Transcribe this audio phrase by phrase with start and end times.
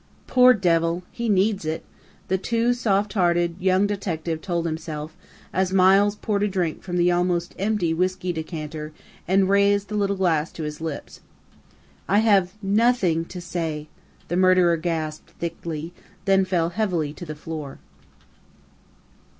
[0.25, 1.03] "Poor devil!
[1.11, 1.85] He needs it,"
[2.27, 5.15] the too soft hearted young detective told himself,
[5.53, 8.93] as Miles poured a drink from the almost empty whiskey decanter
[9.27, 11.21] and raised the little glass to his lips.
[12.07, 13.89] "I have nothing to say!"
[14.27, 15.93] the murderer gasped thickly,
[16.25, 17.77] then fell heavily to the floor.